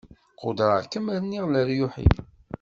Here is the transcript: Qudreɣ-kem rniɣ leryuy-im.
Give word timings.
Qudreɣ-kem 0.39 1.05
rniɣ 1.17 1.45
leryuy-im. 1.53 2.15